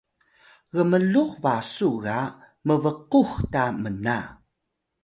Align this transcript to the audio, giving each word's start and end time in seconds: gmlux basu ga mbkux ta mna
gmlux 0.73 1.31
basu 1.43 1.89
ga 2.03 2.19
mbkux 2.65 3.29
ta 3.51 3.63
mna 3.83 4.19